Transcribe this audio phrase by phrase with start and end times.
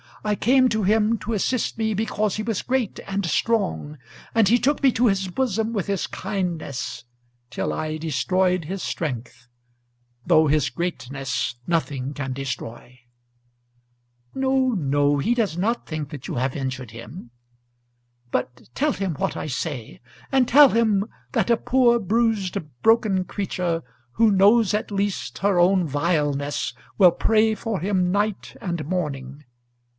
[0.23, 3.97] I came to him to assist me because he was great and strong,
[4.35, 7.05] and he took me to his bosom with his kindness,
[7.49, 9.47] till I destroyed his strength;
[10.25, 12.99] though his greatness nothing can destroy."
[14.33, 17.31] "No, no; he does not think that you have injured him."
[18.31, 23.83] "But tell him what I say; and tell him that a poor bruised, broken creature,
[24.13, 29.45] who knows at least her own vileness, will pray for him night and morning.